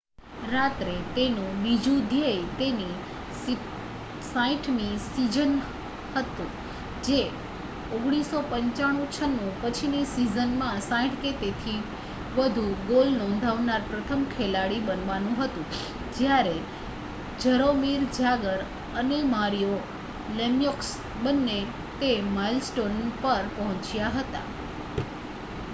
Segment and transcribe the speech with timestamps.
[0.51, 2.93] રાત્રે તેનું બીજું ધ્યેય તેની
[3.41, 5.61] 60મીસીઝન
[6.13, 6.47] હતું
[7.03, 7.31] જે
[7.97, 11.83] 1995-96 પછીનીસીઝનમાં 60 કે તેથી
[12.35, 15.65] વધુ ગોલનોંધાવનાર પ્રથમ ખેલાડી બનવાનુંહતું
[16.15, 16.55] જ્યારે
[17.39, 18.65] જરોમીર જાગર
[18.95, 19.81] અનેમારિયો
[20.35, 20.99] લેમ્યોક્સ
[21.19, 21.67] બંને
[21.99, 24.43] તે માઇલસ્ટોનપર પહોંચ્યા હતા